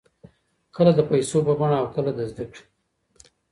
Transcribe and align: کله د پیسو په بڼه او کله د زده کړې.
کله 0.75 0.91
د 0.95 0.99
پیسو 1.09 1.37
په 1.47 1.53
بڼه 1.59 1.77
او 1.81 1.87
کله 1.95 2.11
د 2.17 2.19
زده 2.31 2.45
کړې. 2.51 2.63